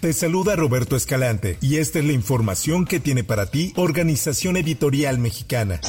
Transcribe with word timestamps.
Te 0.00 0.12
saluda 0.12 0.54
Roberto 0.54 0.94
Escalante 0.94 1.58
y 1.60 1.78
esta 1.78 1.98
es 1.98 2.04
la 2.04 2.12
información 2.12 2.84
que 2.84 3.00
tiene 3.00 3.24
para 3.24 3.46
ti 3.46 3.72
Organización 3.74 4.56
Editorial 4.56 5.18
Mexicana. 5.18 5.80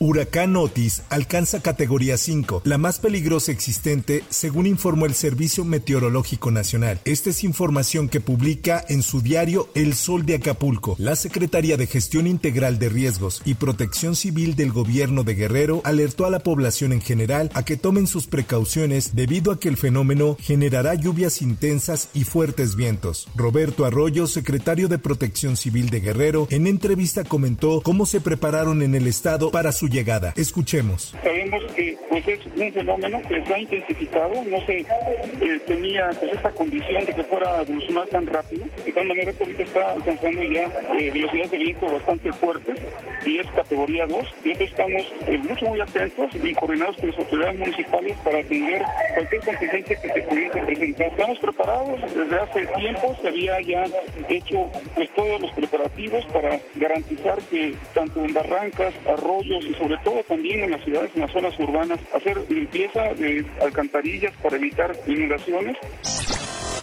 Huracán 0.00 0.56
Otis 0.56 1.02
alcanza 1.08 1.62
categoría 1.62 2.16
5, 2.16 2.62
la 2.64 2.78
más 2.78 2.98
peligrosa 2.98 3.52
existente, 3.52 4.24
según 4.28 4.66
informó 4.66 5.06
el 5.06 5.14
Servicio 5.14 5.64
Meteorológico 5.64 6.50
Nacional. 6.50 7.00
Esta 7.04 7.30
es 7.30 7.44
información 7.44 8.08
que 8.08 8.20
publica 8.20 8.84
en 8.88 9.02
su 9.02 9.20
diario 9.20 9.68
El 9.74 9.94
Sol 9.94 10.26
de 10.26 10.36
Acapulco. 10.36 10.96
La 10.98 11.16
Secretaría 11.16 11.76
de 11.76 11.86
Gestión 11.86 12.26
Integral 12.26 12.78
de 12.78 12.88
Riesgos 12.88 13.42
y 13.44 13.54
Protección 13.54 14.16
Civil 14.16 14.56
del 14.56 14.72
Gobierno 14.72 15.22
de 15.22 15.34
Guerrero 15.34 15.80
alertó 15.84 16.26
a 16.26 16.30
la 16.30 16.40
población 16.40 16.92
en 16.92 17.00
general 17.00 17.50
a 17.54 17.64
que 17.64 17.76
tomen 17.76 18.06
sus 18.06 18.26
precauciones 18.26 19.14
debido 19.14 19.52
a 19.52 19.60
que 19.60 19.68
el 19.68 19.76
fenómeno 19.76 20.36
generará 20.40 20.94
lluvias 20.94 21.40
intensas 21.42 22.08
y 22.14 22.24
fuertes 22.24 22.76
vientos. 22.76 23.28
Roberto 23.34 23.84
Arroyo, 23.84 24.26
secretario 24.26 24.88
de 24.88 24.98
Protección 24.98 25.56
Civil 25.56 25.90
de 25.90 26.00
Guerrero, 26.00 26.48
en 26.50 26.66
entrevista 26.66 27.24
comentó 27.24 27.80
cómo 27.80 28.06
se 28.06 28.20
prepararon 28.20 28.82
en 28.82 28.94
el 28.94 29.06
estado 29.06 29.50
para 29.50 29.72
su 29.72 29.88
llegada. 29.94 30.34
Escuchemos. 30.36 31.14
Sabemos 31.22 31.62
que 31.72 31.96
pues 32.10 32.26
es 32.28 32.40
un 32.46 32.72
fenómeno 32.72 33.22
que 33.28 33.44
se 33.44 33.54
ha 33.54 33.58
intensificado, 33.58 34.44
no 34.44 34.66
se 34.66 34.80
eh, 34.80 35.60
tenía 35.66 36.10
pues 36.18 36.32
esta 36.32 36.50
condición 36.50 37.04
de 37.04 37.14
que 37.14 37.22
fuera 37.24 37.58
a 37.58 37.62
evolucionar 37.62 38.08
tan 38.08 38.26
rápido, 38.26 38.66
de 38.84 38.92
tal 38.92 39.06
manera 39.06 39.32
que 39.32 39.44
ahorita 39.44 39.62
está 39.62 39.92
alcanzando 39.92 40.42
ya 40.42 40.64
eh, 40.98 41.10
velocidades 41.12 41.50
de 41.52 41.58
viento 41.58 41.86
bastante 41.86 42.32
fuertes 42.32 42.78
y 43.24 43.38
es 43.38 43.46
categoría 43.52 44.06
2 44.06 44.18
y 44.44 44.50
entonces 44.50 44.70
estamos 44.70 45.02
eh, 45.26 45.38
mucho 45.38 45.66
muy 45.66 45.80
atentos 45.80 46.30
y 46.34 46.54
coordinados 46.54 46.96
con 46.96 47.10
las 47.10 47.18
autoridades 47.18 47.58
municipales 47.58 48.16
para 48.24 48.38
atender 48.38 48.82
cualquier 49.14 49.42
contingencia 49.44 50.00
que 50.00 50.08
se 50.08 50.22
pudiese 50.22 50.60
presentar. 50.60 51.06
Estamos 51.06 51.38
preparados 51.38 52.00
desde 52.14 52.36
hace 52.40 52.66
tiempo, 52.66 53.16
se 53.22 53.28
había 53.28 53.60
ya 53.60 53.84
hecho 54.28 54.70
pues, 54.94 55.08
todos 55.14 55.40
los 55.40 55.52
preparativos 55.52 56.24
para 56.26 56.60
garantizar 56.74 57.38
que 57.50 57.74
tanto 57.94 58.24
en 58.24 58.34
barrancas, 58.34 58.94
arroyos 59.06 59.64
y 59.64 59.73
sobre 59.78 59.96
todo 59.98 60.22
también 60.24 60.64
en 60.64 60.70
las 60.70 60.84
ciudades, 60.84 61.10
en 61.14 61.22
las 61.22 61.32
zonas 61.32 61.58
urbanas, 61.58 61.98
hacer 62.14 62.38
limpieza 62.50 63.14
de 63.14 63.44
alcantarillas 63.60 64.32
para 64.42 64.56
evitar 64.56 64.92
inundaciones. 65.06 65.76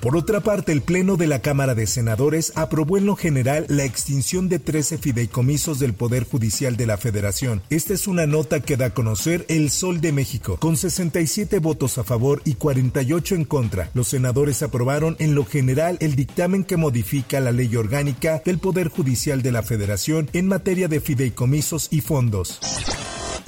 Por 0.01 0.17
otra 0.17 0.39
parte, 0.39 0.71
el 0.71 0.81
Pleno 0.81 1.15
de 1.15 1.27
la 1.27 1.43
Cámara 1.43 1.75
de 1.75 1.85
Senadores 1.85 2.53
aprobó 2.55 2.97
en 2.97 3.05
lo 3.05 3.15
general 3.15 3.67
la 3.69 3.85
extinción 3.85 4.49
de 4.49 4.57
13 4.57 4.97
fideicomisos 4.97 5.77
del 5.77 5.93
Poder 5.93 6.23
Judicial 6.23 6.75
de 6.75 6.87
la 6.87 6.97
Federación. 6.97 7.61
Esta 7.69 7.93
es 7.93 8.07
una 8.07 8.25
nota 8.25 8.61
que 8.61 8.77
da 8.77 8.87
a 8.87 8.93
conocer 8.95 9.45
El 9.47 9.69
Sol 9.69 10.01
de 10.01 10.11
México. 10.11 10.57
Con 10.57 10.75
67 10.75 11.59
votos 11.59 11.99
a 11.99 12.03
favor 12.03 12.41
y 12.45 12.55
48 12.55 13.35
en 13.35 13.45
contra, 13.45 13.91
los 13.93 14.07
senadores 14.07 14.63
aprobaron 14.63 15.15
en 15.19 15.35
lo 15.35 15.45
general 15.45 15.97
el 15.99 16.15
dictamen 16.15 16.63
que 16.63 16.77
modifica 16.77 17.39
la 17.39 17.51
ley 17.51 17.75
orgánica 17.75 18.41
del 18.43 18.57
Poder 18.57 18.87
Judicial 18.87 19.43
de 19.43 19.51
la 19.51 19.61
Federación 19.61 20.31
en 20.33 20.47
materia 20.47 20.87
de 20.87 20.99
fideicomisos 20.99 21.89
y 21.91 22.01
fondos. 22.01 22.59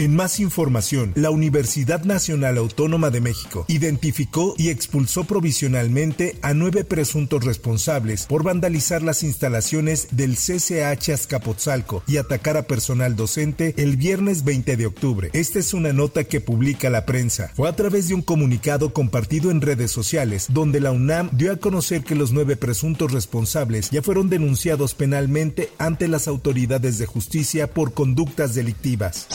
En 0.03 0.17
más 0.17 0.41
información, 0.41 1.13
la 1.15 1.29
Universidad 1.29 2.03
Nacional 2.03 2.57
Autónoma 2.57 3.09
de 3.09 3.21
México 3.21 3.63
identificó 3.69 4.53
y 4.57 4.67
expulsó 4.67 5.23
provisionalmente 5.23 6.37
a 6.41 6.53
nueve 6.53 6.83
presuntos 6.83 7.45
responsables 7.45 8.25
por 8.25 8.43
vandalizar 8.43 9.01
las 9.01 9.23
instalaciones 9.23 10.09
del 10.11 10.35
CCH 10.35 11.11
Azcapotzalco 11.13 12.03
y 12.05 12.17
atacar 12.17 12.57
a 12.57 12.63
personal 12.63 13.15
docente 13.15 13.75
el 13.77 13.95
viernes 13.95 14.43
20 14.43 14.75
de 14.75 14.85
octubre. 14.87 15.29
Esta 15.31 15.59
es 15.59 15.73
una 15.73 15.93
nota 15.93 16.25
que 16.25 16.41
publica 16.41 16.89
la 16.89 17.05
prensa. 17.05 17.53
Fue 17.55 17.69
a 17.69 17.75
través 17.77 18.09
de 18.09 18.15
un 18.15 18.23
comunicado 18.23 18.91
compartido 18.91 19.51
en 19.51 19.61
redes 19.61 19.91
sociales, 19.91 20.47
donde 20.49 20.81
la 20.81 20.91
UNAM 20.91 21.29
dio 21.31 21.53
a 21.53 21.55
conocer 21.55 22.03
que 22.03 22.15
los 22.15 22.33
nueve 22.33 22.57
presuntos 22.57 23.13
responsables 23.13 23.89
ya 23.89 24.01
fueron 24.01 24.29
denunciados 24.29 24.95
penalmente 24.95 25.69
ante 25.77 26.09
las 26.09 26.27
autoridades 26.27 26.97
de 26.97 27.05
justicia 27.05 27.67
por 27.67 27.93
conductas 27.93 28.53
delictivas. 28.53 29.29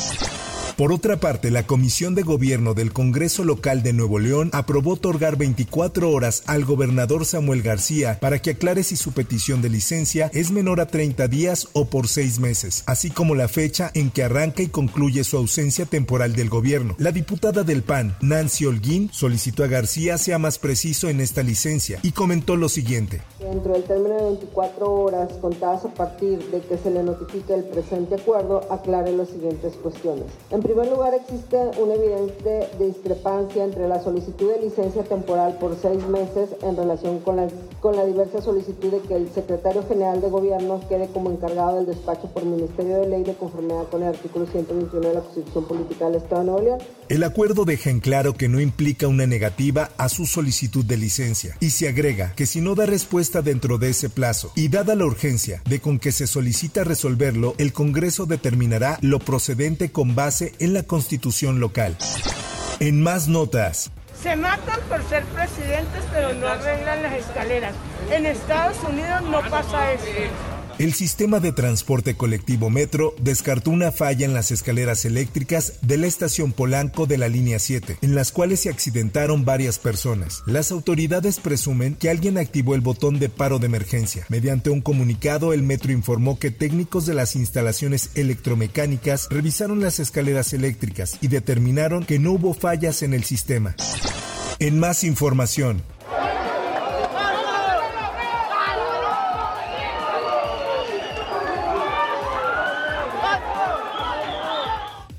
Por 0.78 0.92
otra 0.92 1.18
parte, 1.18 1.50
la 1.50 1.66
Comisión 1.66 2.14
de 2.14 2.22
Gobierno 2.22 2.72
del 2.72 2.92
Congreso 2.92 3.42
Local 3.42 3.82
de 3.82 3.92
Nuevo 3.92 4.20
León 4.20 4.48
aprobó 4.52 4.92
otorgar 4.92 5.36
24 5.36 6.08
horas 6.08 6.44
al 6.46 6.64
gobernador 6.64 7.26
Samuel 7.26 7.62
García 7.62 8.20
para 8.20 8.40
que 8.40 8.50
aclare 8.50 8.84
si 8.84 8.94
su 8.94 9.10
petición 9.10 9.60
de 9.60 9.70
licencia 9.70 10.30
es 10.32 10.52
menor 10.52 10.80
a 10.80 10.86
30 10.86 11.26
días 11.26 11.66
o 11.72 11.90
por 11.90 12.06
seis 12.06 12.38
meses, 12.38 12.84
así 12.86 13.10
como 13.10 13.34
la 13.34 13.48
fecha 13.48 13.90
en 13.92 14.12
que 14.12 14.22
arranca 14.22 14.62
y 14.62 14.68
concluye 14.68 15.24
su 15.24 15.36
ausencia 15.36 15.84
temporal 15.84 16.36
del 16.36 16.48
gobierno. 16.48 16.94
La 16.98 17.10
diputada 17.10 17.64
del 17.64 17.82
PAN, 17.82 18.16
Nancy 18.20 18.66
Holguín, 18.66 19.10
solicitó 19.12 19.64
a 19.64 19.66
García 19.66 20.16
sea 20.16 20.38
más 20.38 20.60
preciso 20.60 21.08
en 21.08 21.20
esta 21.20 21.42
licencia 21.42 21.98
y 22.04 22.12
comentó 22.12 22.54
lo 22.54 22.68
siguiente. 22.68 23.20
Dentro 23.48 23.72
del 23.72 23.84
término 23.84 24.14
de 24.14 24.22
24 24.24 24.92
horas 24.92 25.32
contadas 25.40 25.86
a 25.86 25.88
partir 25.88 26.38
de 26.50 26.60
que 26.60 26.76
se 26.76 26.90
le 26.90 27.02
notifique 27.02 27.54
el 27.54 27.64
presente 27.64 28.16
acuerdo, 28.16 28.60
aclare 28.68 29.10
las 29.12 29.28
siguientes 29.28 29.74
cuestiones. 29.76 30.26
En 30.50 30.60
primer 30.60 30.90
lugar, 30.90 31.14
existe 31.14 31.56
una 31.80 31.94
evidente 31.94 32.68
discrepancia 32.78 33.64
entre 33.64 33.88
la 33.88 34.02
solicitud 34.02 34.52
de 34.52 34.60
licencia 34.60 35.02
temporal 35.02 35.56
por 35.58 35.74
seis 35.76 36.06
meses 36.08 36.50
en 36.62 36.76
relación 36.76 37.20
con 37.20 37.36
la, 37.36 37.48
con 37.80 37.96
la 37.96 38.04
diversa 38.04 38.42
solicitud 38.42 38.90
de 38.90 39.00
que 39.00 39.16
el 39.16 39.30
secretario 39.30 39.82
general 39.88 40.20
de 40.20 40.28
gobierno 40.28 40.80
quede 40.86 41.08
como 41.08 41.30
encargado 41.30 41.76
del 41.76 41.86
despacho 41.86 42.28
por 42.28 42.44
Ministerio 42.44 43.00
de 43.00 43.08
Ley 43.08 43.22
de 43.22 43.32
conformidad 43.32 43.88
con 43.90 44.02
el 44.02 44.08
artículo 44.08 44.44
121 44.44 45.08
de 45.08 45.14
la 45.14 45.20
Constitución 45.20 45.64
Política 45.64 46.04
del 46.04 46.16
Estado 46.16 46.42
de 46.42 46.46
Nuevo 46.48 46.62
León. 46.62 46.78
El 47.08 47.24
acuerdo 47.24 47.64
deja 47.64 47.88
en 47.88 48.00
claro 48.00 48.34
que 48.34 48.48
no 48.48 48.60
implica 48.60 49.08
una 49.08 49.26
negativa 49.26 49.90
a 49.96 50.10
su 50.10 50.26
solicitud 50.26 50.84
de 50.84 50.98
licencia 50.98 51.56
y 51.58 51.70
se 51.70 51.88
agrega 51.88 52.34
que 52.34 52.44
si 52.44 52.60
no 52.60 52.74
da 52.74 52.84
respuesta 52.84 53.40
dentro 53.40 53.78
de 53.78 53.88
ese 53.88 54.10
plazo 54.10 54.52
y 54.54 54.68
dada 54.68 54.94
la 54.94 55.06
urgencia 55.06 55.62
de 55.64 55.80
con 55.80 55.98
que 55.98 56.12
se 56.12 56.26
solicita 56.26 56.84
resolverlo, 56.84 57.54
el 57.56 57.72
Congreso 57.72 58.26
determinará 58.26 58.98
lo 59.00 59.20
procedente 59.20 59.90
con 59.90 60.14
base 60.14 60.52
en 60.58 60.74
la 60.74 60.82
constitución 60.82 61.60
local. 61.60 61.96
En 62.78 63.02
más 63.02 63.26
notas. 63.26 63.90
Se 64.22 64.36
matan 64.36 64.80
por 64.90 65.02
ser 65.08 65.24
presidentes, 65.24 66.04
pero 66.12 66.34
no 66.34 66.46
arreglan 66.46 67.02
las 67.02 67.14
escaleras. 67.14 67.74
En 68.10 68.26
Estados 68.26 68.76
Unidos 68.86 69.22
no 69.22 69.40
pasa 69.48 69.92
eso. 69.92 70.04
El 70.78 70.94
sistema 70.94 71.40
de 71.40 71.50
transporte 71.50 72.14
colectivo 72.14 72.70
Metro 72.70 73.12
descartó 73.20 73.72
una 73.72 73.90
falla 73.90 74.24
en 74.24 74.32
las 74.32 74.52
escaleras 74.52 75.04
eléctricas 75.04 75.72
de 75.82 75.96
la 75.96 76.06
estación 76.06 76.52
Polanco 76.52 77.06
de 77.06 77.18
la 77.18 77.26
línea 77.26 77.58
7, 77.58 77.98
en 78.00 78.14
las 78.14 78.30
cuales 78.30 78.60
se 78.60 78.68
accidentaron 78.68 79.44
varias 79.44 79.80
personas. 79.80 80.44
Las 80.46 80.70
autoridades 80.70 81.40
presumen 81.40 81.96
que 81.96 82.10
alguien 82.10 82.38
activó 82.38 82.76
el 82.76 82.80
botón 82.80 83.18
de 83.18 83.28
paro 83.28 83.58
de 83.58 83.66
emergencia. 83.66 84.24
Mediante 84.28 84.70
un 84.70 84.80
comunicado, 84.80 85.52
el 85.52 85.64
Metro 85.64 85.90
informó 85.90 86.38
que 86.38 86.52
técnicos 86.52 87.06
de 87.06 87.14
las 87.14 87.34
instalaciones 87.34 88.10
electromecánicas 88.14 89.26
revisaron 89.30 89.80
las 89.80 89.98
escaleras 89.98 90.52
eléctricas 90.52 91.18
y 91.20 91.26
determinaron 91.26 92.04
que 92.04 92.20
no 92.20 92.30
hubo 92.30 92.54
fallas 92.54 93.02
en 93.02 93.14
el 93.14 93.24
sistema. 93.24 93.74
En 94.60 94.78
más 94.78 95.02
información, 95.02 95.82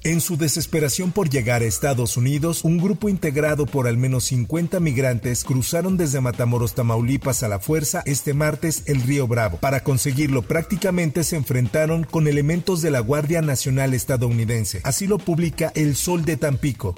En 0.10 0.22
su 0.22 0.38
desesperación 0.38 1.12
por 1.12 1.30
llegar 1.30 1.62
a 1.62 1.66
Estados 1.66 2.18
Unidos, 2.18 2.64
un 2.64 2.80
grupo 2.80 3.10
integrado 3.10 3.68
por 3.68 3.88
al 3.88 3.96
menos 3.96 4.24
50 4.24 4.80
migrantes 4.80 5.44
cruzaron 5.44 5.98
desde 5.98 6.20
Matamoros, 6.20 6.74
Tamaulipas 6.74 7.44
a 7.44 7.48
la 7.48 7.60
fuerza 7.60 8.02
este 8.08 8.34
martes 8.34 8.82
el 8.88 9.04
río 9.04 9.28
Bravo. 9.28 9.58
Para 9.58 9.84
conseguirlo 9.84 10.42
prácticamente 10.42 11.24
se 11.24 11.36
enfrentaron 11.36 12.06
con 12.06 12.28
elementos 12.28 12.82
de 12.82 12.90
la 12.90 13.02
Guardia 13.02 13.44
Nacional 13.44 13.94
estadounidense. 13.94 14.82
Así 14.84 15.06
lo 15.06 15.20
publica 15.20 15.72
El 15.76 15.96
Sol 15.96 16.26
de 16.26 16.38
Tampico. 16.38 16.96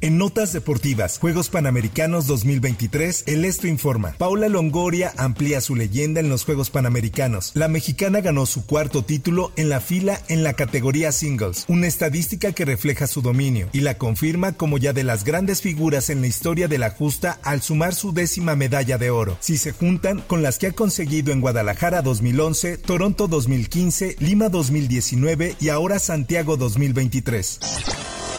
En 0.00 0.16
notas 0.16 0.52
deportivas, 0.52 1.18
Juegos 1.18 1.48
Panamericanos 1.48 2.28
2023, 2.28 3.24
el 3.26 3.44
Esto 3.44 3.66
informa. 3.66 4.12
Paula 4.12 4.48
Longoria 4.48 5.12
amplía 5.16 5.60
su 5.60 5.74
leyenda 5.74 6.20
en 6.20 6.28
los 6.28 6.44
Juegos 6.44 6.70
Panamericanos. 6.70 7.50
La 7.54 7.66
mexicana 7.66 8.20
ganó 8.20 8.46
su 8.46 8.64
cuarto 8.64 9.02
título 9.02 9.50
en 9.56 9.68
la 9.68 9.80
fila 9.80 10.20
en 10.28 10.44
la 10.44 10.52
categoría 10.52 11.10
singles, 11.10 11.64
una 11.66 11.88
estadística 11.88 12.52
que 12.52 12.64
refleja 12.64 13.08
su 13.08 13.22
dominio 13.22 13.70
y 13.72 13.80
la 13.80 13.98
confirma 13.98 14.52
como 14.52 14.78
ya 14.78 14.92
de 14.92 15.02
las 15.02 15.24
grandes 15.24 15.62
figuras 15.62 16.10
en 16.10 16.20
la 16.20 16.28
historia 16.28 16.68
de 16.68 16.78
la 16.78 16.90
justa 16.90 17.40
al 17.42 17.60
sumar 17.60 17.92
su 17.92 18.12
décima 18.12 18.54
medalla 18.54 18.98
de 18.98 19.10
oro. 19.10 19.36
Si 19.40 19.58
se 19.58 19.72
juntan 19.72 20.20
con 20.20 20.42
las 20.42 20.58
que 20.58 20.68
ha 20.68 20.72
conseguido 20.72 21.32
en 21.32 21.40
Guadalajara 21.40 22.02
2011, 22.02 22.78
Toronto 22.78 23.26
2015, 23.26 24.14
Lima 24.20 24.48
2019 24.48 25.56
y 25.58 25.70
ahora 25.70 25.98
Santiago 25.98 26.56
2023. 26.56 27.58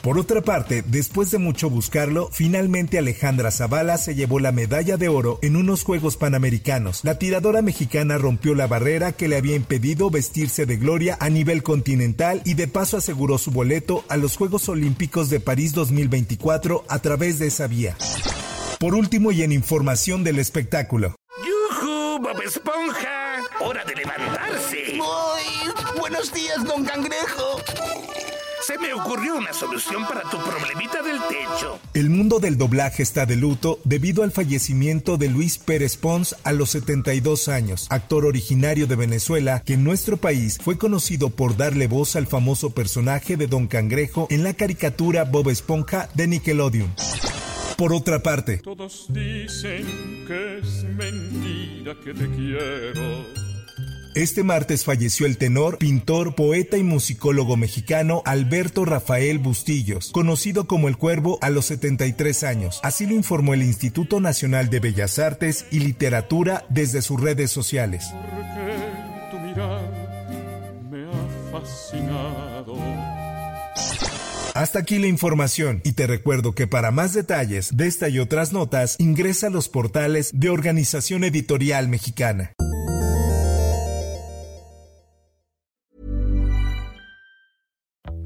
Por 0.01 0.17
otra 0.17 0.41
parte, 0.41 0.81
después 0.87 1.29
de 1.29 1.39
mucho 1.39 1.69
buscarlo, 1.69 2.29
finalmente 2.31 2.97
Alejandra 2.97 3.51
Zavala 3.51 3.97
se 3.97 4.15
llevó 4.15 4.39
la 4.39 4.53
medalla 4.53 4.95
de 4.95 5.09
oro 5.09 5.39
en 5.41 5.57
unos 5.57 5.83
Juegos 5.83 6.15
Panamericanos. 6.15 7.03
La 7.03 7.19
tiradora 7.19 7.61
mexicana 7.61 8.17
rompió 8.17 8.55
la 8.55 8.65
barrera 8.65 9.11
que 9.11 9.27
le 9.27 9.35
había 9.35 9.57
impedido 9.57 10.09
vestirse 10.09 10.65
de 10.65 10.77
gloria 10.77 11.17
a 11.19 11.29
nivel 11.29 11.63
continental 11.63 12.41
y 12.45 12.53
de 12.53 12.69
paso 12.69 12.95
aseguró 12.95 13.37
su 13.37 13.51
boleto 13.51 14.05
a 14.07 14.15
los 14.15 14.37
Juegos 14.37 14.69
Olímpicos 14.69 15.29
de 15.29 15.41
París 15.41 15.73
2024 15.73 16.85
a 16.87 16.99
través 16.99 17.37
de 17.37 17.47
esa 17.47 17.67
vía. 17.67 17.97
Por 18.79 18.95
último 18.95 19.33
y 19.33 19.43
en 19.43 19.51
información 19.51 20.23
del 20.23 20.39
espectáculo. 20.39 21.15
¡Yujú, 21.45 22.19
Bob 22.21 22.41
Esponja! 22.41 23.41
¡Hora 23.59 23.83
de 23.83 23.95
levantarse! 23.95 24.77
¡Ay! 24.93 25.99
¡Buenos 25.99 26.31
días, 26.31 26.63
don 26.63 26.85
Cangrejo! 26.85 27.59
Se 28.69 28.77
me 28.77 28.93
ocurrió 28.93 29.35
una 29.35 29.51
solución 29.51 30.03
para 30.03 30.21
tu 30.29 30.37
problemita 30.37 31.01
del 31.01 31.17
techo. 31.27 31.79
El 31.95 32.11
mundo 32.11 32.39
del 32.39 32.55
doblaje 32.55 33.01
está 33.01 33.25
de 33.25 33.35
luto 33.35 33.79
debido 33.83 34.21
al 34.21 34.31
fallecimiento 34.31 35.17
de 35.17 35.27
Luis 35.27 35.57
Pérez 35.57 35.97
Pons 35.97 36.35
a 36.43 36.51
los 36.51 36.69
72 36.69 37.47
años, 37.47 37.87
actor 37.89 38.25
originario 38.25 38.85
de 38.85 38.95
Venezuela 38.95 39.63
que 39.65 39.73
en 39.73 39.83
nuestro 39.83 40.17
país 40.17 40.59
fue 40.63 40.77
conocido 40.77 41.31
por 41.31 41.57
darle 41.57 41.87
voz 41.87 42.15
al 42.15 42.27
famoso 42.27 42.69
personaje 42.69 43.37
de 43.37 43.47
Don 43.47 43.65
Cangrejo 43.65 44.27
en 44.29 44.43
la 44.43 44.53
caricatura 44.53 45.23
Bob 45.23 45.49
Esponja 45.49 46.07
de 46.13 46.27
Nickelodeon. 46.27 46.93
Por 47.75 47.91
otra 47.91 48.19
parte, 48.19 48.59
todos 48.59 49.07
dicen 49.09 50.25
que 50.27 50.59
es 50.59 50.83
mentira 50.83 51.95
que 52.03 52.13
te 52.13 52.29
quiero. 52.35 53.38
Este 54.15 54.43
martes 54.43 54.85
falleció 54.85 55.27
el 55.27 55.37
tenor, 55.37 55.77
pintor, 55.77 56.33
poeta 56.33 56.77
y 56.77 56.83
musicólogo 56.83 57.57
mexicano 57.57 58.23
Alberto 58.25 58.83
Rafael 58.83 59.37
Bustillos, 59.37 60.09
conocido 60.11 60.65
como 60.65 60.87
El 60.87 60.97
Cuervo 60.97 61.37
a 61.41 61.49
los 61.51 61.65
73 61.65 62.43
años. 62.43 62.79
Así 62.81 63.05
lo 63.05 63.13
informó 63.13 63.53
el 63.53 63.61
Instituto 63.61 64.19
Nacional 64.19 64.69
de 64.69 64.79
Bellas 64.79 65.19
Artes 65.19 65.67
y 65.71 65.79
Literatura 65.79 66.65
desde 66.69 67.03
sus 67.03 67.21
redes 67.21 67.51
sociales. 67.51 68.07
Porque 68.11 69.29
tu 69.31 69.39
mirar 69.39 69.81
me 70.89 71.05
ha 71.05 71.51
fascinado. 71.51 72.77
Hasta 74.55 74.79
aquí 74.79 74.97
la 74.97 75.07
información 75.07 75.81
y 75.83 75.93
te 75.93 76.07
recuerdo 76.07 76.55
que 76.55 76.65
para 76.65 76.89
más 76.91 77.13
detalles 77.13 77.77
de 77.77 77.87
esta 77.87 78.09
y 78.09 78.19
otras 78.19 78.51
notas 78.51 78.95
ingresa 78.97 79.47
a 79.47 79.51
los 79.51 79.69
portales 79.69 80.31
de 80.33 80.49
Organización 80.49 81.23
Editorial 81.23 81.87
Mexicana. 81.87 82.53